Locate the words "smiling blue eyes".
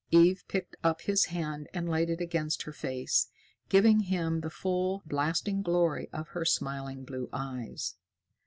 6.43-7.97